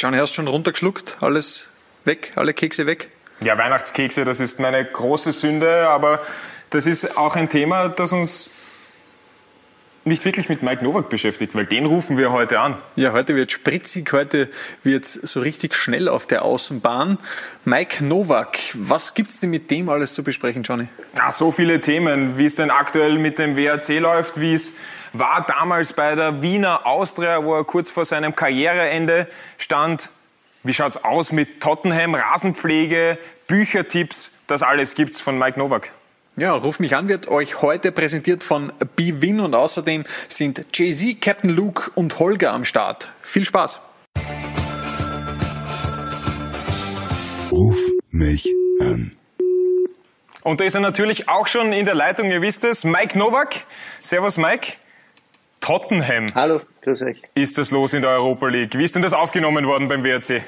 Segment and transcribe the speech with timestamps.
[0.00, 1.16] Johnny, hast du schon runtergeschluckt?
[1.22, 1.70] Alles
[2.04, 2.30] weg?
[2.36, 3.08] Alle Kekse weg?
[3.40, 6.20] Ja, Weihnachtskekse, das ist meine große Sünde, aber
[6.70, 8.48] das ist auch ein Thema, das uns
[10.08, 12.76] nicht wirklich mit Mike Nowak beschäftigt, weil den rufen wir heute an.
[12.96, 14.48] Ja, heute wird spritzig, heute
[14.82, 17.18] wird es so richtig schnell auf der Außenbahn.
[17.64, 20.88] Mike Nowak, was gibt es denn mit dem alles zu besprechen, Johnny?
[21.16, 24.74] Ja, so viele Themen, wie es denn aktuell mit dem WRC läuft, wie es
[25.12, 30.10] war damals bei der Wiener Austria, wo er kurz vor seinem Karriereende stand.
[30.62, 34.32] Wie schaut's aus mit Tottenham, Rasenpflege, Büchertipps?
[34.46, 35.90] Das alles gibt's von Mike Nowak.
[36.38, 41.50] Ja, Ruf mich an wird euch heute präsentiert von BWin und außerdem sind Jay-Z, Captain
[41.50, 43.08] Luke und Holger am Start.
[43.22, 43.80] Viel Spaß!
[47.50, 47.76] Ruf
[48.12, 48.46] mich
[48.80, 49.16] an.
[50.44, 53.64] Und da ist er natürlich auch schon in der Leitung, ihr wisst es, Mike Nowak.
[54.00, 54.74] Servus Mike.
[55.60, 56.26] Tottenham.
[56.36, 57.20] Hallo, grüß euch.
[57.34, 58.78] Ist das los in der Europa League?
[58.78, 60.44] Wie ist denn das aufgenommen worden beim WRC?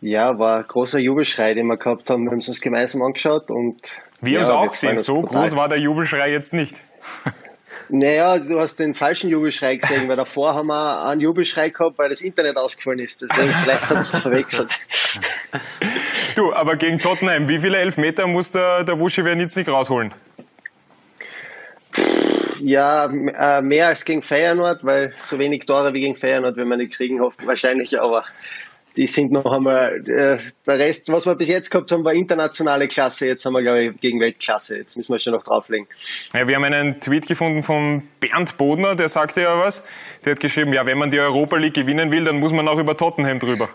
[0.00, 2.24] Ja, war ein großer Jubelschrei, den wir gehabt haben.
[2.24, 3.80] Wir haben es uns gemeinsam angeschaut und.
[4.20, 4.98] Wir ja, haben es auch gesehen.
[4.98, 5.42] So total.
[5.42, 6.76] groß war der Jubelschrei jetzt nicht.
[7.90, 12.10] Naja, du hast den falschen Jubelschrei gesehen, weil davor haben wir einen Jubelschrei gehabt, weil
[12.10, 13.22] das Internet ausgefallen ist.
[13.22, 14.70] Deswegen vielleicht hat es verwechselt.
[16.36, 20.12] Du, aber gegen Tottenham, wie viele Elfmeter muss der, der Wuschi Wernitz nicht rausholen?
[22.60, 26.76] Ja, äh, mehr als gegen Feyenoord, weil so wenig Tore wie gegen Feyenoord, wenn wir
[26.76, 28.24] nicht kriegen, hoffen wahrscheinlich, aber
[28.98, 32.88] die sind noch einmal, äh, der Rest, was wir bis jetzt gehabt haben, war internationale
[32.88, 33.28] Klasse.
[33.28, 34.76] Jetzt haben wir, glaube ich, gegen Weltklasse.
[34.76, 35.86] Jetzt müssen wir schon noch drauflegen.
[36.34, 39.86] Ja, wir haben einen Tweet gefunden von Bernd Bodner, der sagte ja was.
[40.24, 42.78] Der hat geschrieben, ja, wenn man die Europa League gewinnen will, dann muss man auch
[42.78, 43.68] über Tottenham drüber.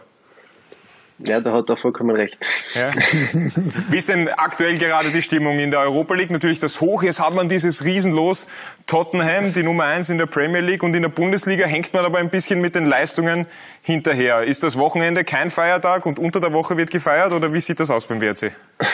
[1.19, 2.37] Ja, da hat er vollkommen recht.
[2.73, 2.91] Ja.
[3.89, 6.31] Wie ist denn aktuell gerade die Stimmung in der Europa League?
[6.31, 7.03] Natürlich das Hoch.
[7.03, 8.47] Jetzt hat man dieses Riesenlos
[8.87, 12.17] Tottenham, die Nummer eins in der Premier League und in der Bundesliga hängt man aber
[12.17, 13.45] ein bisschen mit den Leistungen
[13.83, 14.43] hinterher.
[14.43, 17.91] Ist das Wochenende kein Feiertag und unter der Woche wird gefeiert oder wie sieht das
[17.91, 18.51] aus beim WRC?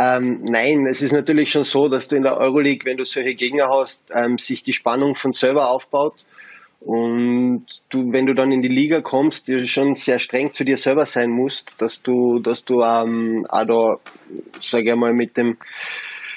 [0.00, 3.34] Ähm, nein, es ist natürlich schon so, dass du in der Euroleague, wenn du solche
[3.34, 6.24] Gegner hast, ähm, sich die Spannung von selber aufbaut.
[6.80, 10.78] Und du, wenn du dann in die Liga kommst, dir schon sehr streng zu dir
[10.78, 13.96] selber sein musst, dass du, dass du ähm, auch da,
[14.62, 15.58] sage ich mal, mit dem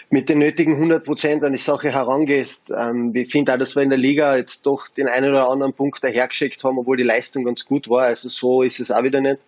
[0.09, 2.69] mit den nötigen 100 Prozent an die Sache herangehst.
[2.69, 5.73] Ähm, ich finde auch, dass wir in der Liga jetzt doch den einen oder anderen
[5.73, 8.03] Punkt dahergeschickt haben, obwohl die Leistung ganz gut war.
[8.03, 9.39] Also so ist es auch wieder nicht.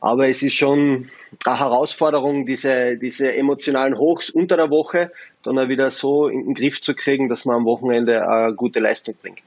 [0.00, 1.08] Aber es ist schon
[1.46, 5.10] eine Herausforderung, diese, diese emotionalen Hochs unter der Woche
[5.42, 8.80] dann auch wieder so in den Griff zu kriegen, dass man am Wochenende eine gute
[8.80, 9.40] Leistung bringt.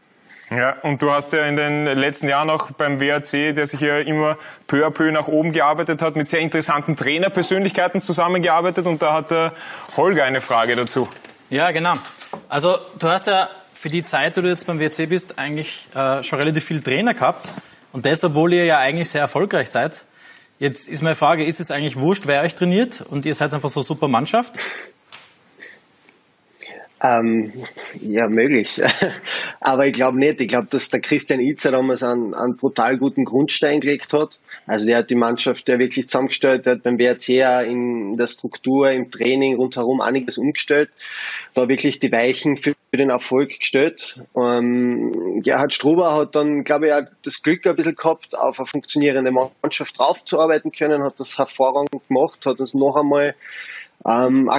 [0.50, 4.00] Ja, und du hast ja in den letzten Jahren auch beim WRC, der sich ja
[4.00, 9.14] immer peu à peu nach oben gearbeitet hat, mit sehr interessanten Trainerpersönlichkeiten zusammengearbeitet und da
[9.14, 9.52] hat der
[9.98, 11.10] Holger eine Frage dazu.
[11.50, 11.94] Ja, genau.
[12.48, 16.24] Also du hast ja für die Zeit, wo du jetzt beim WRC bist, eigentlich äh,
[16.24, 17.52] schon relativ viel Trainer gehabt
[17.92, 20.06] und das, obwohl ihr ja eigentlich sehr erfolgreich seid.
[20.60, 23.70] Jetzt ist meine Frage, ist es eigentlich wurscht, wer euch trainiert und ihr seid einfach
[23.70, 24.54] so super Mannschaft?
[27.02, 27.54] Ähm,
[28.02, 28.82] ja, möglich.
[29.60, 30.42] Aber ich glaube nicht.
[30.42, 34.40] Ich glaube, dass der Christian Itzer damals einen, einen brutal guten Grundstein gelegt hat.
[34.66, 38.28] Also der hat die Mannschaft ja wirklich zusammengestellt, der hat beim WRC ja in der
[38.28, 40.90] Struktur, im Training rundherum einiges umgestellt,
[41.54, 44.20] da wirklich die Weichen für den Erfolg gestellt.
[44.36, 48.68] Ähm, Gerhard Struber hat dann, glaube ich, auch das Glück ein bisschen gehabt, auf eine
[48.68, 53.36] funktionierende Mannschaft draufzuarbeiten können, hat das hervorragend gemacht, hat uns noch einmal
[54.06, 54.50] ähm,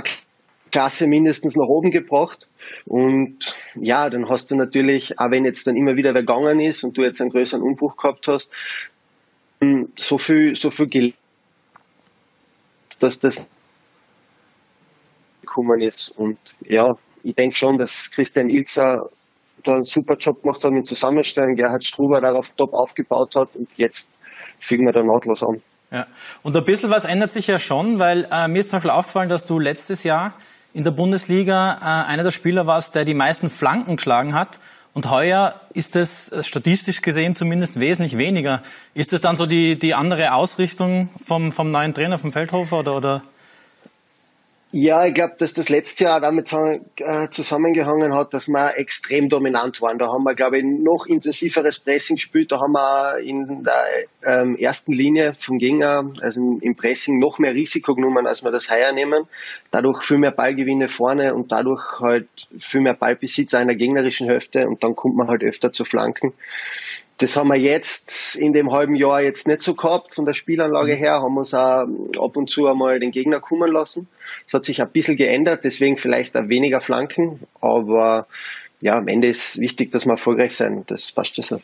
[0.71, 2.49] Klasse mindestens nach oben gebracht.
[2.85, 6.97] Und ja, dann hast du natürlich, auch wenn jetzt dann immer wieder gegangen ist und
[6.97, 8.51] du jetzt einen größeren Umbruch gehabt hast,
[9.61, 11.15] hm, so viel, so viel gelernt,
[13.01, 13.35] dass das
[15.41, 16.11] gekommen ist.
[16.11, 19.09] Und ja, ich denke schon, dass Christian Ilzer
[19.65, 23.69] da einen super Job gemacht hat mit Zusammenstellen, Gerhard Struber darauf top aufgebaut hat und
[23.77, 24.09] jetzt
[24.61, 25.61] fügen wir da nahtlos an.
[25.91, 26.07] Ja.
[26.43, 29.29] Und ein bisschen was ändert sich ja schon, weil äh, mir ist zum Beispiel aufgefallen,
[29.29, 30.35] dass du letztes Jahr
[30.79, 34.61] in der Bundesliga äh, einer der Spieler warst, der die meisten Flanken geschlagen hat.
[34.95, 38.63] Und heuer ist es äh, statistisch gesehen zumindest wesentlich weniger.
[38.95, 42.79] Ist das dann so die, die andere Ausrichtung vom, vom neuen Trainer, vom Feldhofer?
[42.79, 43.23] Oder, oder?
[44.71, 49.81] Ja, ich glaube, dass das letzte Jahr damit äh, zusammengehangen hat, dass wir extrem dominant
[49.81, 49.99] waren.
[49.99, 52.53] Da haben wir, glaube ich, noch intensiveres Pressing gespielt.
[52.53, 57.55] Da haben wir in der ähm, ersten Linie vom Gegner, also im Pressing, noch mehr
[57.55, 59.27] Risiko genommen, als wir das heuer nehmen.
[59.71, 62.29] Dadurch viel mehr Ballgewinne vorne und dadurch halt
[62.59, 66.35] viel mehr Ballbesitz einer gegnerischen Hälfte und dann kommt man halt öfter zu Flanken.
[67.17, 70.15] Das haben wir jetzt in dem halben Jahr jetzt nicht so gehabt.
[70.15, 71.87] Von der Spielanlage her haben wir uns auch
[72.23, 74.09] ab und zu einmal den Gegner kommen lassen.
[74.47, 77.41] Es hat sich ein bisschen geändert, deswegen vielleicht weniger Flanken.
[77.61, 78.27] Aber
[78.81, 80.85] ja, am Ende ist wichtig, dass wir erfolgreich sein.
[80.87, 81.61] Das passt schon so.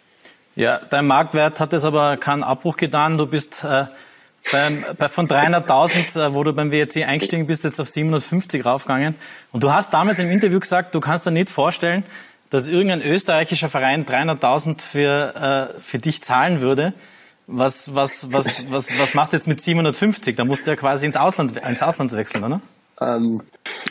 [0.56, 3.16] Ja, dein Marktwert hat es aber keinen Abbruch getan.
[3.16, 3.86] Du bist äh,
[4.52, 9.16] beim, bei, von 300.000, äh, wo du beim WRC eingestiegen bist, jetzt auf 750 raufgegangen.
[9.52, 12.04] Und du hast damals im Interview gesagt, du kannst dir nicht vorstellen,
[12.50, 16.94] dass irgendein österreichischer Verein 300.000 für, äh, für dich zahlen würde.
[17.46, 20.34] Was, was, was, was, was machst du jetzt mit 750?
[20.36, 22.60] Da musst du ja quasi ins Ausland, ins Ausland wechseln, oder?
[23.00, 23.42] Ähm,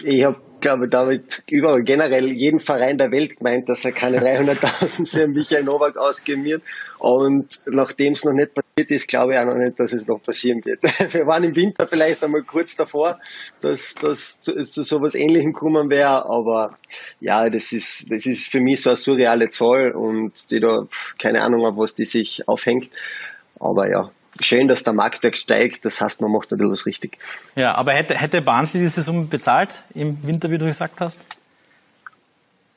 [0.03, 5.07] ich habe, glaube damit überall generell jeden Verein der Welt gemeint, dass er keine 300.000
[5.07, 6.63] für Michael Nowak ausgeben wird.
[6.99, 10.23] Und nachdem es noch nicht passiert ist, glaube ich auch noch nicht, dass es noch
[10.23, 10.81] passieren wird.
[11.13, 13.19] Wir waren im Winter vielleicht einmal kurz davor,
[13.61, 16.25] dass das zu, zu sowas Ähnlichem kommen wäre.
[16.25, 16.77] Aber
[17.19, 20.87] ja, das ist, das ist für mich so eine surreale Zahl und die da
[21.19, 22.89] keine Ahnung, auf was die sich aufhängt.
[23.63, 24.09] Aber ja,
[24.41, 25.85] schön, dass der Marktwert steigt.
[25.85, 27.17] Das heißt, man macht ein bisschen was richtig.
[27.55, 31.19] Ja, aber hätte, hätte Barnsley diese Summe bezahlt im Winter, wie du gesagt hast?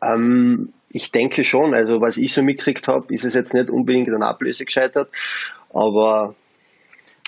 [0.02, 1.74] Ähm, ich denke schon.
[1.74, 5.10] Also, was ich so mitgekriegt habe, ist es jetzt nicht unbedingt an Ablöse gescheitert.
[5.72, 6.34] Aber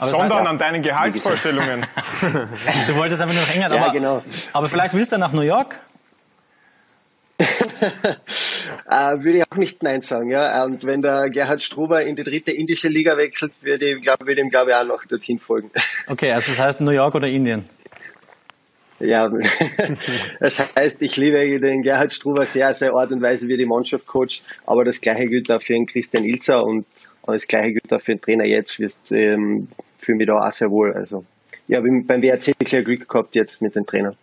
[0.01, 1.85] aber sondern an deinen Gehaltsvorstellungen.
[2.21, 4.23] du wolltest einfach nur noch enger, ja, aber, genau.
[4.53, 5.81] aber vielleicht willst du nach New York?
[8.91, 10.31] äh, würde ich auch nicht Nein sagen.
[10.31, 10.65] Ja?
[10.65, 14.41] Und wenn der Gerhard Struber in die dritte indische Liga wechselt, würde ich, glaub, würde
[14.41, 15.71] ihm, glaube ich, auch noch dorthin folgen.
[16.07, 17.65] Okay, also das heißt New York oder Indien?
[18.99, 19.31] Ja,
[20.41, 24.07] das heißt, ich liebe den Gerhard Struber sehr, sehr Art und Weise, wie die Mannschaft
[24.07, 26.87] coacht, aber das gleiche gilt auch für den Christian Ilzer und
[27.27, 28.79] das gleiche gilt auch für den Trainer jetzt.
[28.79, 30.93] Wir ähm, fühlen mich da auch sehr wohl.
[30.95, 31.25] Also,
[31.69, 34.17] ich habe beim WRC wirklich Glück gehabt jetzt mit den Trainern.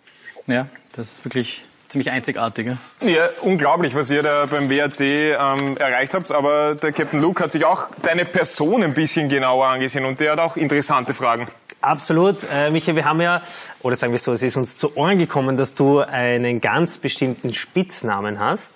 [0.47, 1.63] Ja, das ist wirklich
[1.95, 2.67] ziemlich einzigartig.
[2.67, 3.07] Ja?
[3.07, 6.29] ja, unglaublich, was ihr da beim WRC ähm, erreicht habt.
[6.29, 10.33] Aber der Captain Luke hat sich auch deine Person ein bisschen genauer angesehen und der
[10.33, 11.47] hat auch interessante Fragen.
[11.79, 12.35] Absolut.
[12.53, 13.41] Äh, Michael, wir haben ja,
[13.81, 17.53] oder sagen wir so, es ist uns zu Ohren gekommen, dass du einen ganz bestimmten
[17.53, 18.73] Spitznamen hast.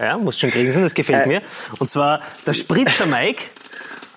[0.00, 1.28] Ja, musst schon grinsen, das gefällt äh.
[1.28, 1.42] mir.
[1.78, 3.44] Und zwar der Spritzer Mike.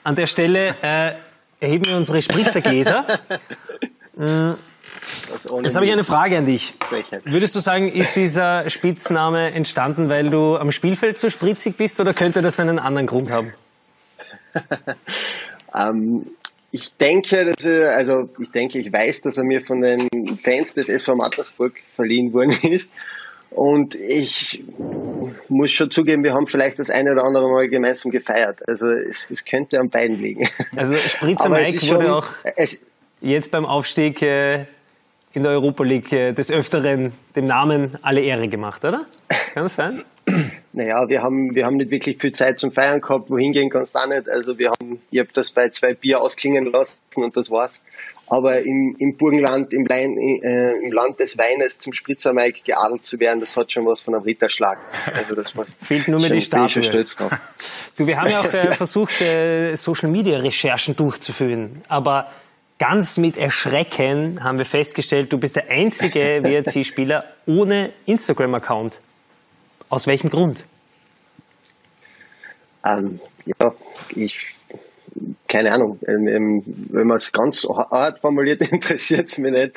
[0.03, 1.13] An der Stelle äh,
[1.59, 3.19] erheben wir unsere Spritzergläser.
[5.63, 6.73] Jetzt habe ich eine Frage an dich.
[7.25, 12.13] Würdest du sagen, ist dieser Spitzname entstanden, weil du am Spielfeld so spritzig bist oder
[12.13, 13.53] könnte das einen anderen Grund haben?
[15.75, 16.27] ähm,
[16.71, 20.07] ich denke, dass er, also ich denke, ich weiß, dass er mir von den
[20.41, 22.91] Fans des SV Mattersburg verliehen worden ist.
[23.49, 24.63] Und ich
[25.49, 28.59] muss schon zugeben, wir haben vielleicht das eine oder andere Mal gemeinsam gefeiert.
[28.65, 30.47] Also es, es könnte an beiden liegen.
[30.73, 32.79] Also Spritzer Mike wurde schon, auch es,
[33.19, 34.67] jetzt beim Aufstieg äh,
[35.33, 39.05] in der Europa League äh, des Öfteren dem Namen alle Ehre gemacht, oder?
[39.53, 40.03] Kann das sein?
[40.73, 43.29] Naja, wir haben, wir haben nicht wirklich viel Zeit zum Feiern gehabt.
[43.29, 44.29] Wohin gehen kannst du auch nicht.
[44.29, 47.81] Also wir haben, ich habe das bei zwei Bier ausklingen lassen und das war's.
[48.27, 53.19] Aber im, im Burgenland, im, Lein, äh, im Land des Weines zum Spritzermeik geadelt zu
[53.19, 54.77] werden, das hat schon was von einem Ritterschlag.
[55.13, 57.05] Also das Fehlt nur mehr die Statue.
[57.97, 61.81] Du, wir haben ja auch äh, versucht, äh, Social Media Recherchen durchzuführen.
[61.89, 62.31] Aber
[62.81, 68.99] ganz mit Erschrecken haben wir festgestellt, du bist der einzige WRC-Spieler ohne Instagram-Account.
[69.89, 70.65] Aus welchem Grund?
[72.83, 73.75] Ähm, ja,
[74.15, 74.55] ich,
[75.47, 79.73] keine Ahnung, ähm, ähm wenn man es ganz hart formuliert, interessiert es mich nicht.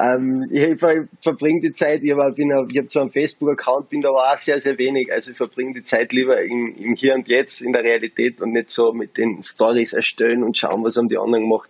[0.00, 0.80] Ähm, ich
[1.20, 4.58] verbringe die Zeit, ich, hab, ich habe zwar einen Facebook-Account, bin da aber auch sehr,
[4.58, 5.12] sehr wenig.
[5.12, 8.52] Also ich verbringe die Zeit lieber im, im Hier und Jetzt, in der Realität und
[8.52, 11.68] nicht so mit den Stories erstellen und schauen, was haben die anderen gemacht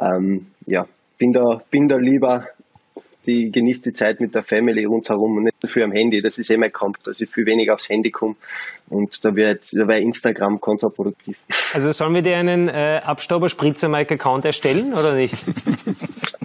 [0.00, 0.86] ähm, ja,
[1.18, 2.46] bin da, bin da lieber,
[3.26, 6.22] die genießt die Zeit mit der Family rundherum und nicht so viel am Handy.
[6.22, 8.36] Das ist eh mein Kampf, dass ich viel weniger aufs Handy komme.
[8.88, 11.36] Und da wird da wäre Instagram kontraproduktiv.
[11.74, 15.34] Also sollen wir dir einen äh, Abstauber-Spritzer-Mike-Account erstellen oder nicht?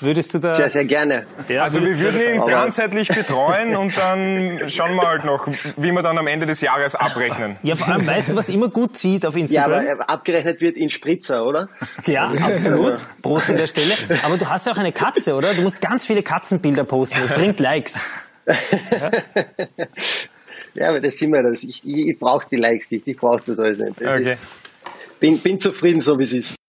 [0.00, 0.56] Würdest du da.
[0.56, 1.26] Sehr, sehr gerne.
[1.48, 6.02] Ja, also wir würden ihn ganzheitlich betreuen und dann schauen wir halt noch, wie wir
[6.02, 7.56] dann am Ende des Jahres abrechnen.
[7.62, 9.84] Ja, vor allem weißt du, was immer gut zieht auf Instagram?
[9.84, 11.68] Ja, aber abgerechnet wird in Spritzer, oder?
[12.06, 12.94] Ja, absolut.
[13.22, 13.92] Prost an der Stelle.
[14.22, 15.54] Aber du hast ja auch eine Katze, oder?
[15.54, 17.18] Du musst ganz viele Katzenbilder posten.
[17.20, 18.00] Das bringt Likes.
[18.46, 18.54] Ja,
[20.74, 21.62] ja aber das sind wir das.
[21.62, 23.06] Ich, ich, ich brauche die Likes nicht.
[23.06, 24.00] Ich brauche das alles nicht.
[24.00, 24.32] Das okay.
[24.32, 24.46] ist,
[25.18, 26.59] bin, bin zufrieden, so wie es ist.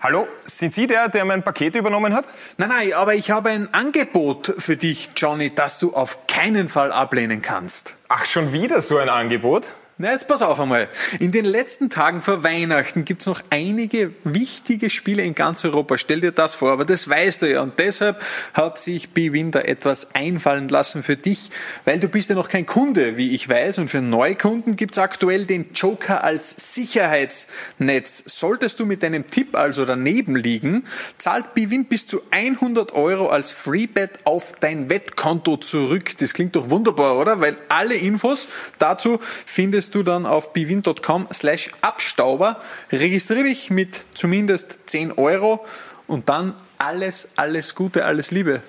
[0.00, 2.24] Hallo, sind Sie der, der mein Paket übernommen hat?
[2.56, 6.92] Nein, nein, aber ich habe ein Angebot für dich, Johnny, das du auf keinen Fall
[6.92, 7.94] ablehnen kannst.
[8.06, 9.70] Ach, schon wieder so ein Angebot?
[10.00, 10.88] Na, jetzt pass auf einmal.
[11.18, 15.98] In den letzten Tagen vor Weihnachten gibt's noch einige wichtige Spiele in ganz Europa.
[15.98, 17.62] Stell dir das vor, aber das weißt du ja.
[17.62, 18.22] Und deshalb
[18.54, 21.50] hat sich Bwin da etwas einfallen lassen für dich,
[21.84, 23.78] weil du bist ja noch kein Kunde, wie ich weiß.
[23.78, 28.22] Und für Neukunden gibt's aktuell den Joker als Sicherheitsnetz.
[28.24, 30.84] Solltest du mit deinem Tipp also daneben liegen,
[31.16, 36.16] zahlt Bwin bis zu 100 Euro als Freebet auf dein Wettkonto zurück.
[36.18, 37.40] Das klingt doch wunderbar, oder?
[37.40, 38.46] Weil alle Infos
[38.78, 42.60] dazu findest findest du dann auf bwin.com slash Abstauber.
[42.92, 45.64] Registriere dich mit zumindest 10 Euro
[46.06, 48.62] und dann alles, alles Gute, alles Liebe.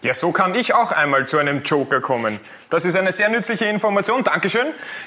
[0.00, 2.38] Ja, so kann ich auch einmal zu einem Joker kommen.
[2.70, 4.22] Das ist eine sehr nützliche Information.
[4.22, 4.66] Dankeschön,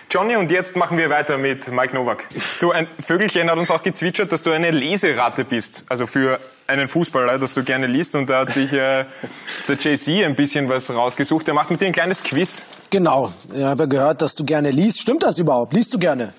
[0.10, 0.36] Johnny.
[0.36, 2.28] Und jetzt machen wir weiter mit Mike Nowak.
[2.60, 5.84] Du, ein Vögelchen hat uns auch gezwitschert, dass du eine Leseratte bist.
[5.88, 8.16] Also für einen Fußballer, dass du gerne liest.
[8.16, 9.06] Und da hat sich äh,
[9.70, 11.48] der JC ein bisschen was rausgesucht.
[11.48, 12.64] Er macht mit dir ein kleines Quiz.
[12.90, 13.32] Genau.
[13.54, 15.00] Ich habe gehört, dass du gerne liest.
[15.00, 15.72] Stimmt das überhaupt?
[15.72, 16.34] Liest du gerne?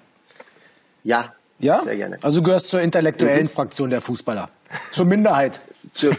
[1.05, 1.33] Ja.
[1.59, 1.83] Ja?
[1.85, 2.19] Sehr gerne.
[2.21, 4.51] Also du gehörst zur intellektuellen Fraktion der Fußballer.
[4.91, 5.63] Zur Minderheit.
[5.93, 6.17] Zur,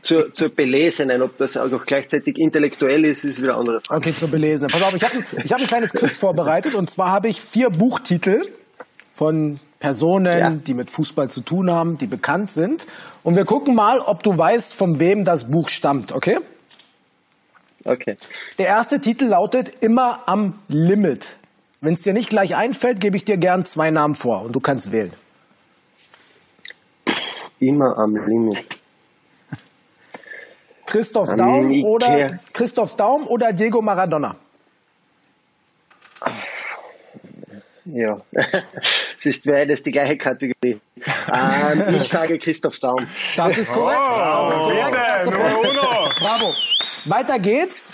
[0.00, 3.98] zur, zur Belesenen, ob das auch gleichzeitig intellektuell ist, ist wieder andere Frage.
[4.00, 4.70] Okay, zur Belesenen.
[4.70, 7.40] Pass auf, ich habe ein, ich hab ein kleines Quiz vorbereitet und zwar habe ich
[7.40, 8.48] vier Buchtitel
[9.14, 10.50] von Personen, Ja.
[10.50, 12.86] die mit Fußball zu tun haben, die bekannt sind.
[13.22, 16.38] Und wir gucken mal, ob du weißt, von wem das Buch stammt, okay?
[17.84, 18.16] Okay.
[18.58, 21.36] Der erste Titel lautet Immer am Limit.
[21.80, 24.60] Wenn es dir nicht gleich einfällt, gebe ich dir gern zwei Namen vor und du
[24.60, 25.12] kannst wählen.
[27.58, 28.79] Immer am Limit.
[30.90, 34.34] Christoph Daum oder Christoph Daum oder Diego Maradona.
[37.84, 38.20] Ja.
[39.18, 40.80] es ist beides die gleiche Kategorie.
[41.32, 43.06] Ähm, ich sage Christoph Daum.
[43.36, 44.00] Das ist korrekt.
[44.00, 44.94] das ist korrekt.
[44.94, 45.78] Das ist bitte, korrekt.
[45.78, 46.08] uno.
[46.18, 46.54] Bravo.
[47.06, 47.92] Weiter geht's.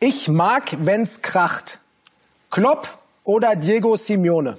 [0.00, 1.78] Ich mag, wenn's kracht.
[2.50, 2.88] Klopp
[3.24, 4.58] oder Diego Simeone?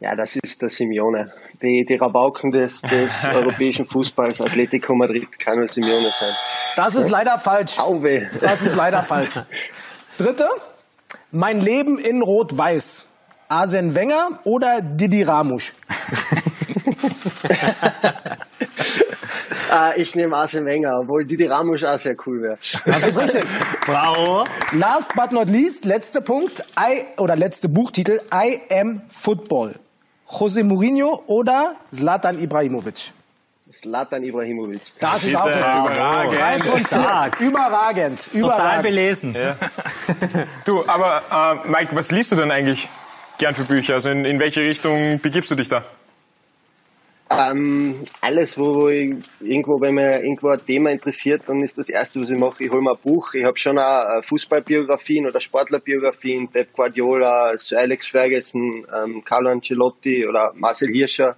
[0.00, 1.32] Ja, das ist der Simeone.
[1.60, 6.34] Die, die Rabauken des, des europäischen Fußballs, Atletico Madrid, kann nur Simeone sein.
[6.76, 7.78] Das ist leider falsch.
[7.78, 8.28] Auwe.
[8.40, 9.40] Das ist leider falsch.
[10.16, 10.48] Dritte.
[11.32, 13.06] Mein Leben in Rot-Weiß.
[13.48, 15.72] Arsene Wenger oder Didi Ramusch?
[19.72, 22.58] Äh, ich nehme Arsene Wenger, obwohl Didi Ramos auch sehr cool wäre.
[22.84, 23.44] Das ist richtig.
[23.86, 24.44] Bravo.
[24.72, 29.76] Last but not least, letzter Punkt, I, oder letzte Buchtitel, I am Football.
[30.28, 33.12] José Mourinho oder Zlatan Ibrahimovic?
[33.72, 34.80] Zlatan Ibrahimovic.
[34.98, 36.86] Das ist auch überragend.
[36.86, 37.40] Stark.
[37.40, 38.24] Überragend.
[38.24, 38.82] Total Überragend.
[38.82, 39.36] belesen.
[40.64, 42.88] Du, aber äh, Mike, was liest du denn eigentlich
[43.38, 43.94] gern für Bücher?
[43.94, 45.84] Also in, in welche Richtung begibst du dich da?
[47.30, 51.90] Ähm, alles, wo, wo ich irgendwo, wenn mir irgendwo ein Thema interessiert, dann ist das
[51.90, 53.34] Erste, was ich mache, ich hole mir ein Buch.
[53.34, 59.50] Ich habe schon auch äh, Fußballbiografien oder Sportlerbiografien, Pep Guardiola, Sir Alex Ferguson, ähm, Carlo
[59.50, 61.36] Ancelotti oder Marcel Hirscher.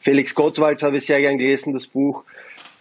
[0.00, 2.24] Felix Gottwald habe ich sehr gern gelesen, das Buch.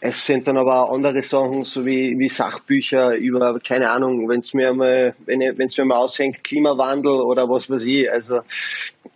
[0.03, 4.39] Es sind dann aber auch andere Sachen, so wie, wie Sachbücher über, keine Ahnung, wenn
[4.39, 8.39] es mir mal, wenn es mir mal aushängt, Klimawandel oder was weiß ich, also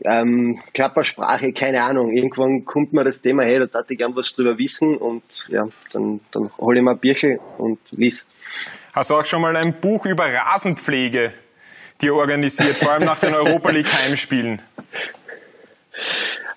[0.10, 2.12] ähm, Körpersprache, keine Ahnung.
[2.12, 5.68] Irgendwann kommt mir das Thema, hey, da darf ich gern was drüber wissen und ja,
[5.94, 8.26] dann, dann hole ich mir ein Bierchen und lies.
[8.94, 11.34] Hast du auch schon mal ein Buch über Rasenpflege
[12.02, 14.62] dir organisiert, vor allem nach den Europa League Heimspielen?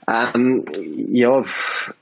[0.08, 0.64] Ähm,
[1.12, 1.44] ja,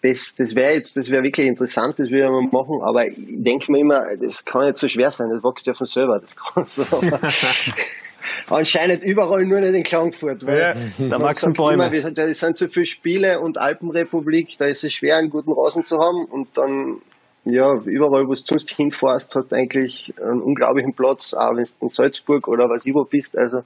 [0.01, 3.17] das, das wäre jetzt, das wäre wirklich interessant, das würde ich mal machen, aber ich
[3.19, 6.37] denke mir immer, das kann nicht so schwer sein, das wächst ja von selber, das
[6.37, 6.85] kann so.
[8.49, 10.47] Anscheinend überall nur nicht in Klagenfurt.
[10.47, 10.59] Weil
[11.01, 11.93] Ja, da wachsen immer, Bäume.
[11.93, 15.85] wir- Da sind so viele Spiele und Alpenrepublik, da ist es schwer, einen guten Rasen
[15.85, 16.99] zu haben und dann,
[17.45, 21.71] ja, überall, wo du sonst hinfährst, hast du eigentlich einen unglaublichen Platz, auch wenn du
[21.81, 23.63] in Salzburg oder was ich wo bist, also,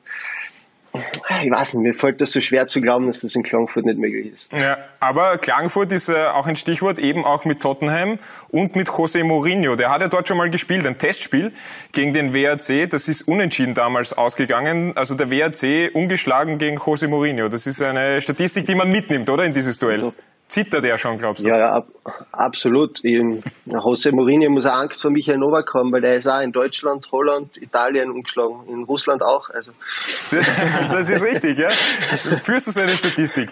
[1.43, 3.99] ich weiß nicht, mir fällt das so schwer zu glauben, dass das in Klagenfurt nicht
[3.99, 4.53] möglich ist.
[4.53, 8.19] Ja, aber Klagenfurt ist äh, auch ein Stichwort, eben auch mit Tottenham
[8.49, 9.77] und mit José Mourinho.
[9.77, 11.53] Der hat ja dort schon mal gespielt, ein Testspiel
[11.93, 12.89] gegen den WRC.
[12.91, 14.97] Das ist unentschieden damals ausgegangen.
[14.97, 17.49] Also der WRC ungeschlagen gegen José Mourinho.
[17.49, 20.13] Das ist eine Statistik, die man mitnimmt, oder, in dieses Duell?
[20.51, 21.49] Zittert er schon, glaubst du?
[21.49, 21.87] Ja, ja, ab,
[22.33, 23.05] absolut.
[23.05, 23.17] Ich,
[23.69, 27.07] José Mourinho muss auch Angst vor Michael Novak haben, weil der ist auch in Deutschland,
[27.13, 29.49] Holland, Italien umgeschlagen, in Russland auch.
[29.51, 29.71] Also
[30.91, 31.71] Das ist richtig, ja?
[31.71, 33.51] Führst du so eine Statistik?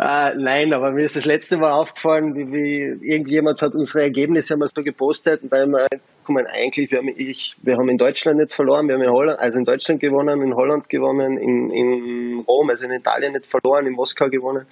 [0.00, 4.56] Äh, nein, aber mir ist das letzte Mal aufgefallen, wie, wie irgendjemand hat unsere Ergebnisse
[4.56, 5.86] wir so gepostet und da haben wir
[6.28, 9.40] kommen eigentlich, wir haben, ich, wir haben in Deutschland nicht verloren, wir haben in Holland,
[9.40, 13.86] also in Deutschland gewonnen, in Holland gewonnen, in, in Rom, also in Italien nicht verloren,
[13.86, 14.66] in Moskau gewonnen.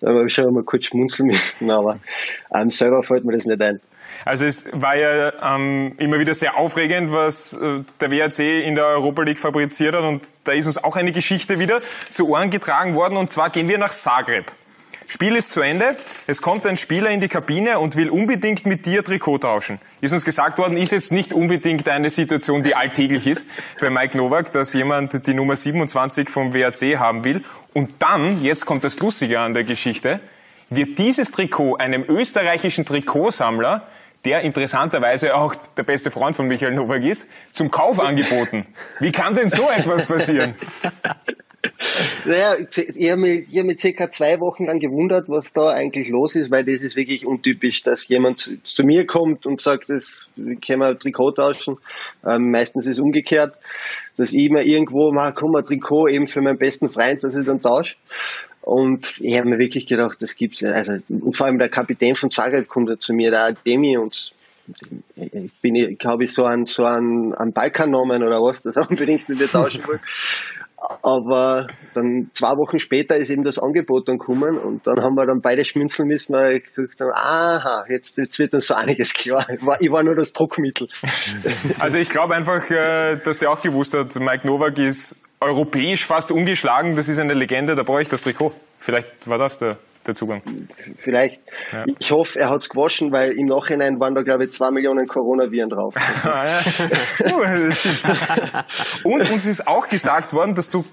[0.00, 1.98] Da habe ich schon mal kurz schmunzeln müssen, aber
[2.54, 3.80] ähm, selber fällt mir das nicht ein.
[4.24, 8.86] Also es war ja ähm, immer wieder sehr aufregend, was äh, der WRC in der
[8.86, 11.80] Europa League fabriziert hat und da ist uns auch eine Geschichte wieder
[12.10, 14.50] zu Ohren getragen worden und zwar gehen wir nach Zagreb.
[15.06, 15.96] Spiel ist zu Ende.
[16.26, 19.78] Es kommt ein Spieler in die Kabine und will unbedingt mit dir Trikot tauschen.
[20.00, 23.46] Ist uns gesagt worden, ist jetzt nicht unbedingt eine Situation, die alltäglich ist
[23.80, 27.44] bei Mike Novak, dass jemand die Nummer 27 vom WAC haben will.
[27.72, 30.20] Und dann, jetzt kommt das Lustige an der Geschichte,
[30.70, 33.86] wird dieses Trikot einem österreichischen Trikotsammler
[34.24, 38.66] der interessanterweise auch der beste Freund von Michael Novak ist, zum Kauf angeboten.
[38.98, 40.54] Wie kann denn so etwas passieren?
[42.24, 46.34] Naja, ich habe mich, hab mich circa zwei Wochen lang gewundert, was da eigentlich los
[46.34, 50.28] ist, weil das ist wirklich untypisch, dass jemand zu, zu mir kommt und sagt, das
[50.36, 51.76] können wir Trikot tauschen.
[52.26, 53.54] Ähm, meistens ist es umgekehrt,
[54.16, 57.46] dass ich mir irgendwo mal komm, ein Trikot eben für meinen besten Freund, dass ich
[57.46, 57.96] dann tausche.
[58.64, 60.70] Und ich habe mir wirklich gedacht, das gibt's ja.
[60.70, 64.32] Also, und vor allem der Kapitän von Zagreb kommt zu mir, der Demi, und
[65.16, 69.38] ich bin, glaube ich, so ein, so ein, ein Balkannamen oder was, das unbedingt mit
[69.38, 70.00] mir tauschen will.
[71.02, 75.26] Aber dann zwei Wochen später ist eben das Angebot dann gekommen und dann haben wir
[75.26, 79.12] dann beide schmunzeln müssen, weil ich gesagt habe, aha, jetzt, jetzt wird uns so einiges
[79.12, 79.46] klar.
[79.50, 80.88] Ich war, ich war nur das Druckmittel.
[81.78, 86.30] Also ich glaube einfach, äh, dass der auch gewusst hat, Mike Novak ist europäisch fast
[86.30, 88.52] ungeschlagen, das ist eine Legende, da brauche ich das Trikot.
[88.78, 90.42] Vielleicht war das der, der Zugang.
[90.98, 91.40] Vielleicht.
[91.72, 91.84] Ja.
[91.98, 95.06] Ich hoffe, er hat es gewaschen, weil im Nachhinein waren da, glaube ich, zwei Millionen
[95.06, 95.94] Coronaviren drauf.
[96.24, 96.48] Ah,
[99.04, 100.84] Und uns ist auch gesagt worden, dass du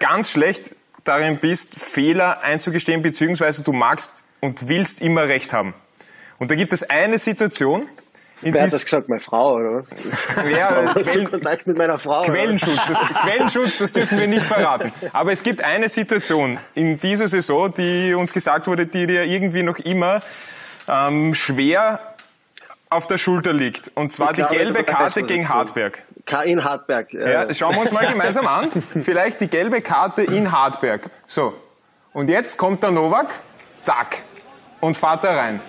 [0.00, 5.74] ganz schlecht darin bist, Fehler einzugestehen, beziehungsweise du magst und willst immer Recht haben.
[6.38, 7.86] Und da gibt es eine Situation,
[8.52, 9.08] Wer hat das gesagt?
[9.08, 9.84] Meine Frau, oder?
[10.50, 12.22] Ja, Quellen, Kontakt mit meiner Frau.
[12.22, 14.92] Quellenschutz das, Quellenschutz, das dürfen wir nicht verraten.
[15.12, 19.62] Aber es gibt eine Situation in dieser Saison, die uns gesagt wurde, die dir irgendwie
[19.62, 20.20] noch immer
[20.88, 22.00] ähm, schwer
[22.90, 23.90] auf der Schulter liegt.
[23.94, 26.02] Und zwar ich die glaube, gelbe Karte gegen Hartberg.
[26.44, 27.12] In Hartberg.
[27.12, 28.70] Ja, schauen wir uns mal gemeinsam an.
[29.02, 31.10] Vielleicht die gelbe Karte in Hartberg.
[31.26, 31.54] So.
[32.12, 33.34] Und jetzt kommt der Novak.
[33.82, 34.24] Zack.
[34.80, 35.60] Und fahrt da rein.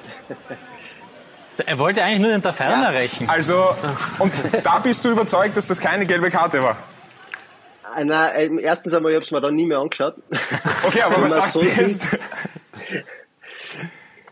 [1.66, 2.90] Er wollte eigentlich nur den Taferner ja.
[2.90, 3.30] rächen.
[3.30, 3.76] Also,
[4.20, 4.34] und
[4.64, 6.78] da bist du überzeugt, dass das keine gelbe Karte war?
[7.84, 10.16] Ah, na, erstens einmal, ich habe es mir dann nie mehr angeschaut.
[10.84, 12.18] Okay, aber was sagst so du jetzt?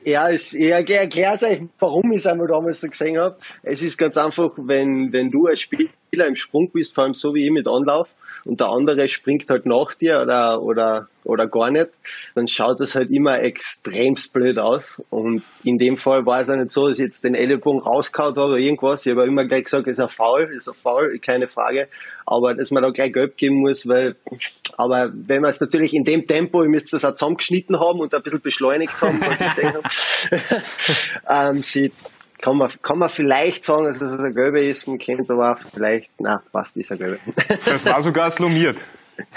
[0.05, 3.37] Ja, ich, ich erkläre euch, warum ich es einmal damals so gesehen habe.
[3.61, 7.33] Es ist ganz einfach, wenn, wenn du als Spieler im Sprung bist, vor allem so
[7.33, 8.09] wie ich mit Anlauf,
[8.45, 11.89] und der andere springt halt nach dir oder, oder, oder gar nicht,
[12.35, 15.01] dann schaut das halt immer extremst blöd aus.
[15.09, 18.35] Und in dem Fall war es auch nicht so, dass ich jetzt den Ellenbogen rausgehauen
[18.35, 19.05] habe oder irgendwas.
[19.05, 21.87] Ich habe immer gleich gesagt, es ist ein Foul, ist ein Foul, keine Frage.
[22.25, 24.15] Aber dass man da gleich gelb geben muss, weil,
[24.77, 28.13] aber wenn man es natürlich in dem Tempo, ich müsste das auch zusammengeschnitten haben und
[28.13, 29.83] ein bisschen beschleunigt haben, was ich gesehen habe,
[31.57, 31.93] ähm, sieht,
[32.39, 36.09] kann man, kann man vielleicht sagen, dass es ein Gelbe ist, man kennt aber vielleicht,
[36.19, 37.19] na, passt, ist ein Gelbe.
[37.65, 38.85] Das war sogar slumiert,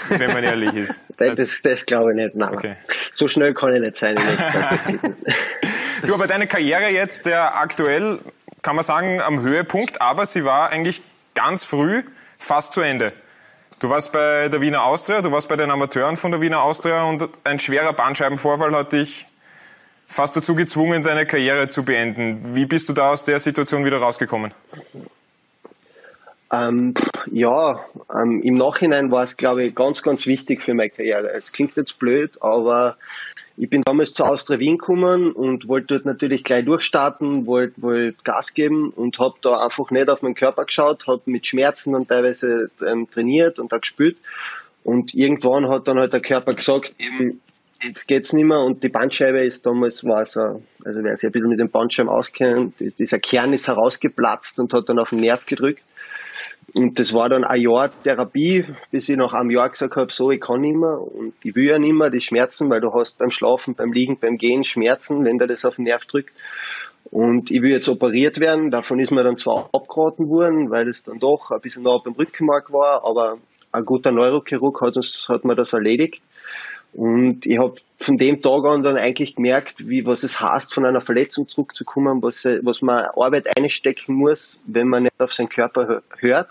[0.09, 1.03] wenn man ehrlich ist.
[1.17, 2.53] Das, das, das glaube ich nicht, nein.
[2.53, 2.75] Okay.
[3.11, 4.17] So schnell kann ich nicht sein.
[6.05, 8.19] du, aber deine Karriere jetzt, der aktuell,
[8.61, 11.01] kann man sagen, am Höhepunkt, aber sie war eigentlich
[11.35, 12.03] ganz früh
[12.37, 13.13] fast zu Ende.
[13.79, 17.03] Du warst bei der Wiener Austria, du warst bei den Amateuren von der Wiener Austria
[17.03, 19.27] und ein schwerer Bandscheibenvorfall hat dich
[20.07, 22.55] fast dazu gezwungen, deine Karriere zu beenden.
[22.55, 24.53] Wie bist du da aus der Situation wieder rausgekommen?
[26.51, 26.93] Ähm,
[27.29, 31.31] ja, ähm, im Nachhinein war es, glaube ich, ganz, ganz wichtig für meine Karriere.
[31.33, 32.95] Es klingt jetzt blöd, aber
[33.57, 38.23] ich bin damals zu Austria Wien gekommen und wollte dort natürlich gleich durchstarten, wollte wollt
[38.23, 42.07] Gas geben und habe da einfach nicht auf meinen Körper geschaut, habe mit Schmerzen und
[42.07, 44.17] teilweise ähm, trainiert und da gespielt.
[44.83, 47.41] Und irgendwann hat dann halt der Körper gesagt, eben,
[47.83, 50.41] jetzt geht's nicht mehr und die Bandscheibe ist damals war so,
[50.83, 54.89] also wer sich ein bisschen mit dem Bandscheiben auskennt, dieser Kern ist herausgeplatzt und hat
[54.89, 55.83] dann auf den Nerv gedrückt.
[56.73, 60.31] Und das war dann ein Jahr Therapie, bis ich nach einem Jahr gesagt habe, so,
[60.31, 63.17] ich kann nicht mehr und ich will ja nicht mehr, die Schmerzen, weil du hast
[63.17, 66.33] beim Schlafen, beim Liegen, beim Gehen Schmerzen, wenn der das auf den Nerv drückt.
[67.09, 71.03] Und ich will jetzt operiert werden, davon ist mir dann zwar abgeraten worden, weil es
[71.03, 73.37] dann doch ein bisschen nah beim Rückenmark war, aber
[73.71, 76.21] ein guter Neurochirurg hat, uns, hat mir das erledigt.
[76.97, 80.83] Und ich habe von dem Tag an dann eigentlich gemerkt, wie was es heißt, von
[80.83, 86.01] einer Verletzung zurückzukommen, was, was man Arbeit einstecken muss, wenn man nicht auf seinen Körper
[86.17, 86.49] hört.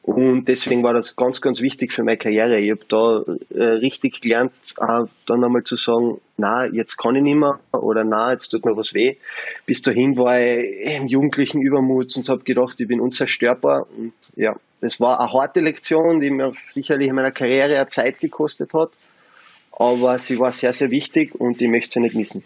[0.00, 2.58] Und deswegen war das ganz, ganz wichtig für meine Karriere.
[2.58, 7.22] Ich habe da äh, richtig gelernt, äh, dann einmal zu sagen, na, jetzt kann ich
[7.22, 9.16] nicht mehr oder na, jetzt tut mir was weh.
[9.66, 13.86] Bis dahin war ich im jugendlichen Übermut und habe gedacht, ich bin unzerstörbar.
[13.98, 18.72] Und ja, das war eine harte Lektion, die mir sicherlich in meiner Karriere Zeit gekostet
[18.72, 18.92] hat
[19.78, 22.42] aber sie war sehr, sehr wichtig und ich möchte sie nicht missen.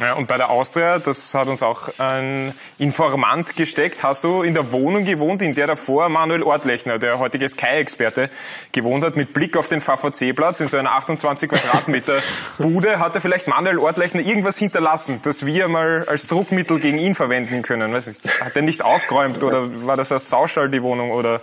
[0.00, 4.54] Ja, und bei der Austria, das hat uns auch ein Informant gesteckt, hast du in
[4.54, 8.30] der Wohnung gewohnt, in der davor Manuel Ortlechner, der heutige Sky-Experte,
[8.72, 12.22] gewohnt hat, mit Blick auf den VVC-Platz in so einer 28 Quadratmeter
[12.58, 13.00] Bude.
[13.00, 17.60] Hat er vielleicht Manuel Ortlechner irgendwas hinterlassen, das wir mal als Druckmittel gegen ihn verwenden
[17.60, 17.92] können?
[17.92, 21.10] Weiß nicht, hat er nicht aufgeräumt oder war das ein Saustall, die Wohnung?
[21.10, 21.42] Oder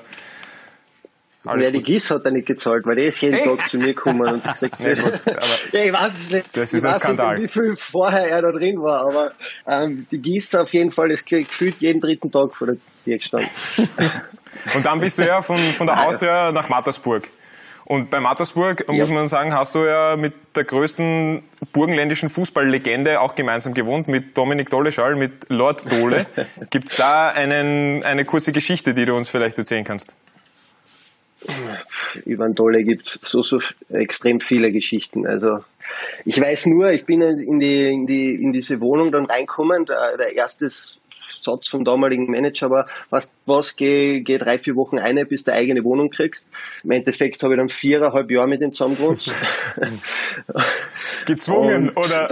[1.46, 3.38] alles ja, die GIS hat er nicht gezahlt, weil der ist jeden?
[3.58, 5.22] Tag zu mir gekommen und gesagt, Ja, gut,
[5.72, 6.58] ja, ich weiß es nicht.
[6.58, 7.40] Das ich ist ein weiß Skandal.
[7.40, 9.32] Nicht, wie viel vorher er da drin war, aber
[9.66, 13.50] ähm, die GIS auf jeden Fall ist gefühlt jeden dritten Tag vor der Tür gestanden.
[14.76, 17.30] Und dann bist du ja von, von der Austria nach Mattersburg.
[17.86, 23.34] Und bei Mattersburg, muss man sagen, hast du ja mit der größten burgenländischen Fußballlegende auch
[23.34, 26.28] gemeinsam gewohnt, mit Dominik Doleschall, mit Lord Dole.
[26.70, 30.14] Gibt's da einen, eine kurze Geschichte, die du uns vielleicht erzählen kannst?
[32.26, 35.26] Über den Dolle gibt es so, so extrem viele Geschichten.
[35.26, 35.60] Also
[36.26, 39.86] ich weiß nur, ich bin in, die, in, die, in diese Wohnung dann reinkommen.
[39.86, 45.00] Der, der erste Satz vom damaligen Manager war, was, was geh, geh drei, vier Wochen
[45.00, 46.48] eine, bis du eine eigene Wohnung kriegst.
[46.84, 49.26] Im Endeffekt habe ich dann viereinhalb Jahre mit ihm zusammen gewohnt.
[51.26, 52.28] Gezwungen, Und oder?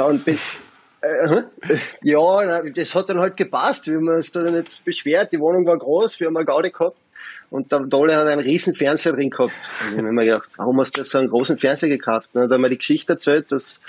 [1.01, 1.43] Äh,
[2.01, 3.87] ja, das hat dann halt gepasst.
[3.87, 5.31] Wir haben uns da nicht beschwert.
[5.31, 6.97] Die Wohnung war groß, wir haben eine Gaudi gehabt.
[7.49, 9.53] Und der Dolle hat einen riesen Fernseher drin gehabt.
[9.81, 12.29] Und ich habe mir gedacht, warum hast du so einen großen Fernseher gekauft?
[12.33, 13.79] Und dann hat er mir die Geschichte erzählt, dass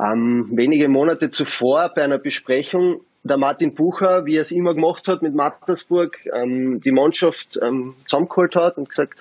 [0.00, 5.06] ähm, wenige Monate zuvor bei einer Besprechung der Martin Bucher, wie er es immer gemacht
[5.06, 9.18] hat mit Mattersburg, ähm, die Mannschaft ähm, zusammengeholt hat und gesagt,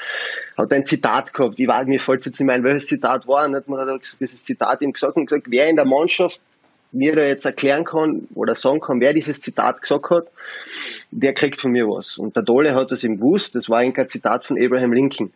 [0.58, 1.60] hat ein Zitat gehabt.
[1.60, 3.46] Ich weiß, mir fällt jetzt nicht ein, welches Zitat war.
[3.46, 6.40] Und hat man hat dieses Zitat ihm gesagt und gesagt, wer in der Mannschaft
[6.92, 10.28] mir da jetzt erklären kann oder sagen kann, wer dieses Zitat gesagt hat,
[11.12, 12.18] der kriegt von mir was.
[12.18, 15.32] Und der Dolle hat das ihm gewusst, das war ein Zitat von Abraham Lincoln.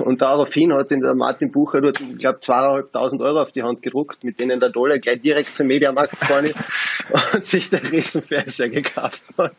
[0.00, 3.80] Und daraufhin hat ihn der Martin Bucher dort, ich glaube, zweieinhalbtausend Euro auf die Hand
[3.80, 6.56] gedruckt, mit denen der Dollar gleich direkt zum Mediamarkt gefahren ist
[7.34, 9.52] und sich den Riesenfernseher gekauft hat.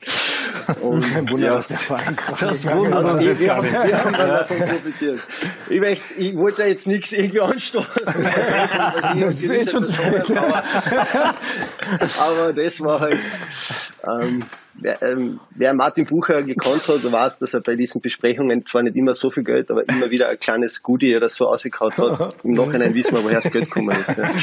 [0.81, 3.73] Und Kein Wunder, dass der Verein Das gerade wundert uns wir, jetzt gar nicht.
[3.73, 5.27] wir haben davon profitiert.
[5.69, 7.91] Ich, möchte, ich wollte da jetzt nichts irgendwie anstoßen.
[9.19, 10.37] Das ist eh schon zu spät.
[10.37, 10.63] Aber,
[12.19, 13.17] aber das war halt,
[14.07, 14.43] ähm,
[14.75, 18.95] wer, ähm, wer Martin Bucher gekannt hat, weiß, dass er bei diesen Besprechungen zwar nicht
[18.95, 22.35] immer so viel Geld, aber immer wieder ein kleines Goodie oder so ausgekaut hat.
[22.43, 24.17] Im Nachhinein wissen wir, woher das Geld gekommen ist.
[24.17, 24.29] Ja.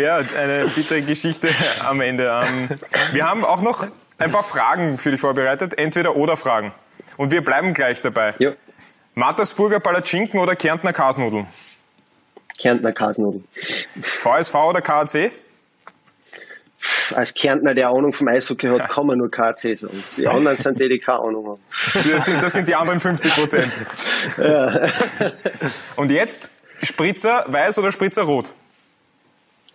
[0.00, 1.48] Ja, eine bittere Geschichte
[1.88, 2.24] am Ende.
[2.24, 2.68] Ähm,
[3.12, 3.86] Wir haben auch noch
[4.18, 6.72] ein paar Fragen für dich vorbereitet, entweder oder Fragen.
[7.16, 8.34] Und wir bleiben gleich dabei.
[8.38, 8.52] Ja,
[9.18, 11.46] Mattersburger Palatschinken oder Kärntner Kasnudeln?
[12.58, 13.44] Kärntner Kasnudeln.
[14.02, 15.32] VSV oder KAC?
[17.14, 20.02] Als Kärntner, der Ahnung vom Eishockey hat, kann man nur KC sagen.
[20.16, 21.60] Die anderen sind die, die keine Ahnung haben.
[22.10, 23.72] Das sind, das sind die anderen 50 Prozent.
[25.96, 26.50] Und jetzt
[26.82, 28.50] Spritzer weiß oder Spritzer rot?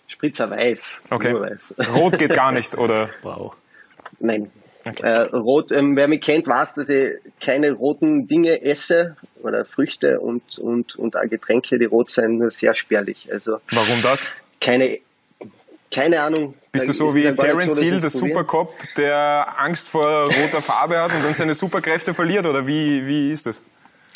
[0.08, 1.00] Spritzer weiß.
[1.10, 1.32] Okay.
[1.32, 1.96] Nur weiß.
[1.96, 3.10] Rot geht gar nicht, oder?
[3.24, 3.54] Wow.
[4.20, 4.52] Nein.
[4.84, 10.20] Äh, rot, ähm, wer mich kennt, weiß, dass ich keine roten Dinge esse oder Früchte
[10.20, 13.32] und, und, und auch Getränke, die rot sind, nur sehr spärlich.
[13.32, 14.26] Also Warum das?
[14.60, 15.00] keine,
[15.92, 16.56] keine Ahnung.
[16.72, 18.10] Bist du so wie Terence Hill, der.
[18.10, 22.46] Supercop, der Angst vor roter Farbe hat und dann seine Superkräfte verliert?
[22.46, 23.62] Oder wie, wie ist das?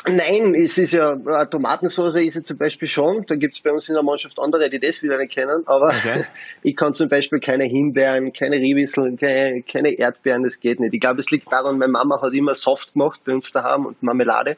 [0.08, 3.26] Nein, es ist ja, äh, Tomatensauce ist es zum Beispiel schon.
[3.28, 5.64] Da gibt's bei uns in der Mannschaft andere, die das wieder nicht kennen.
[5.66, 6.26] Aber Okay.
[6.64, 10.94] ich kann zum Beispiel keine Himbeeren, keine Riebisseln, keine, keine Erdbeeren, das geht nicht.
[10.94, 14.02] Ich glaube, es liegt daran, meine Mama hat immer Soft gemacht bei uns daheim und
[14.04, 14.58] Marmelade.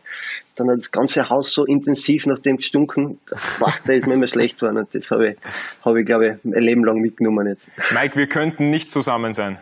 [0.55, 3.19] Dann hat das ganze Haus so intensiv nach dem gestunken.
[3.59, 4.77] Boah, da ist mir immer schlecht geworden.
[4.77, 5.37] Und das habe ich,
[5.85, 7.69] habe ich, glaube ich, ein Leben lang mitgenommen jetzt.
[7.91, 9.59] Mike, wir könnten nicht zusammen sein.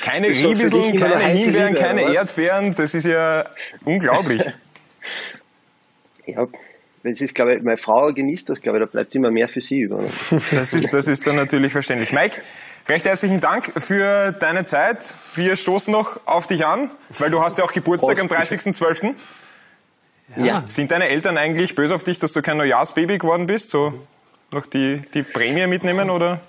[0.00, 2.12] Keine Riebisseln, keine Himbeeren, Liebe, keine?
[2.12, 3.44] Erdbeeren, das ist ja
[3.84, 4.42] unglaublich.
[6.26, 6.46] Ja,
[7.02, 9.60] das ist, glaube ich, meine Frau genießt das, glaube ich, da bleibt immer mehr für
[9.60, 10.02] sie über.
[10.50, 12.14] Das ist, das ist dann natürlich verständlich.
[12.14, 12.40] Mike,
[12.88, 15.14] recht herzlichen Dank für deine Zeit.
[15.34, 19.12] Wir stoßen noch auf dich an, weil du hast ja auch Geburtstag am 30.12.
[20.36, 20.62] Ja.
[20.66, 23.68] Sind deine Eltern eigentlich böse auf dich, dass du kein Neujahrsbaby geworden bist?
[23.68, 23.92] So
[24.50, 26.40] noch die, die Prämie mitnehmen oder?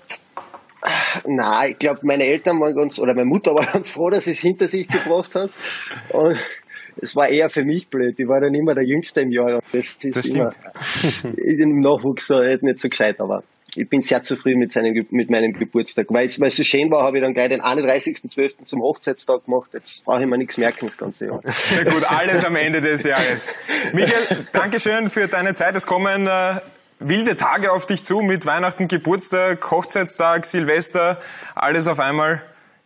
[1.26, 4.32] Na, ich glaube, meine Eltern waren ganz, oder meine Mutter war ganz froh, dass sie
[4.32, 5.50] es hinter sich gebracht hat.
[6.10, 6.38] Und
[7.00, 8.18] es war eher für mich blöd.
[8.18, 9.56] Ich war dann immer der Jüngste im Jahr.
[9.56, 10.50] Und Das, ist Das immer
[11.36, 13.42] im Nachwuchs so nicht nicht so gescheit, aber
[13.76, 16.06] ich bin sehr zufrieden mit, seinem, mit meinem Geburtstag.
[16.08, 18.64] Weil es, weil es so schön war, habe ich dann gleich den 31.12.
[18.64, 19.70] zum Hochzeitstag gemacht.
[19.74, 21.42] Jetzt brauche ich mir nichts merken das ganze Jahr.
[21.44, 23.46] Na gut, alles am Ende des Jahres.
[23.92, 25.76] Michael, Dankeschön für deine Zeit.
[25.76, 26.54] Es kommen äh,
[26.98, 31.18] wilde Tage auf dich zu mit Weihnachten, Geburtstag, Hochzeitstag, Silvester,
[31.54, 32.42] alles auf einmal.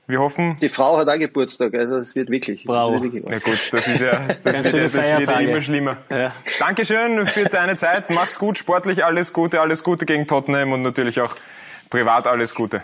[0.06, 0.56] Wir hoffen.
[0.60, 2.64] Die Frau hat auch Geburtstag, also es wird wirklich.
[2.64, 2.94] Bravo.
[2.94, 5.98] wird wirklich Na gut, das ist ja, das, wird, schöne das wird ja immer schlimmer.
[6.10, 6.32] Ja.
[6.58, 8.10] Dankeschön für deine Zeit.
[8.10, 11.36] Mach's gut, sportlich alles Gute, alles Gute gegen Tottenham und natürlich auch
[11.90, 12.82] privat alles Gute.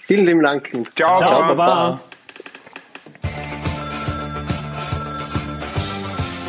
[0.00, 0.70] Vielen lieben Dank.
[0.94, 1.54] Ciao, Ciao, Baba.
[1.54, 2.00] Baba.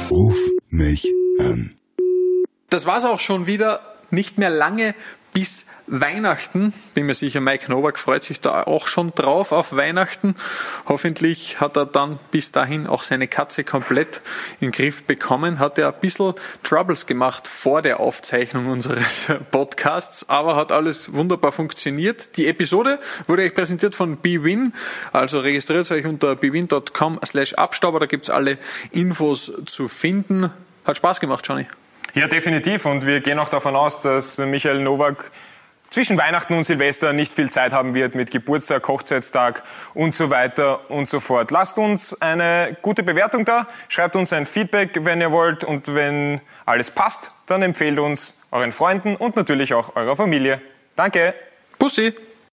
[0.10, 0.38] Ruf
[0.70, 1.76] mich an.
[2.74, 3.82] Das war's auch schon wieder.
[4.10, 4.96] Nicht mehr lange
[5.32, 6.74] bis Weihnachten.
[6.96, 10.34] Bin mir sicher, Mike Novak freut sich da auch schon drauf auf Weihnachten.
[10.88, 14.24] Hoffentlich hat er dann bis dahin auch seine Katze komplett
[14.60, 15.60] in den Griff bekommen.
[15.60, 16.34] Hat er ein bisschen
[16.64, 22.38] Troubles gemacht vor der Aufzeichnung unseres Podcasts, aber hat alles wunderbar funktioniert.
[22.38, 24.74] Die Episode wurde euch präsentiert von BWin.
[25.12, 28.00] Also registriert euch unter bwin.com slash Abstauber.
[28.00, 28.58] Da gibt's alle
[28.90, 30.50] Infos zu finden.
[30.86, 31.68] Hat Spaß gemacht, Johnny.
[32.16, 32.86] Ja, definitiv.
[32.86, 35.32] Und wir gehen auch davon aus, dass Michael Nowak
[35.90, 39.64] zwischen Weihnachten und Silvester nicht viel Zeit haben wird mit Geburtstag, Hochzeitstag
[39.96, 41.50] und so weiter und so fort.
[41.50, 46.42] Lasst uns eine gute Bewertung da, schreibt uns ein Feedback, wenn ihr wollt und wenn
[46.66, 50.62] alles passt, dann empfehlt uns euren Freunden und natürlich auch eurer Familie.
[50.96, 51.34] Danke!
[51.80, 52.14] Pussy!